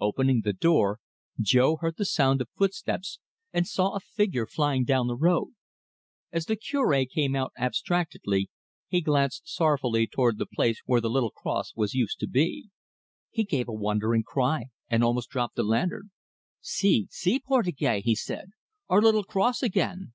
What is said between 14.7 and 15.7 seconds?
and almost dropped the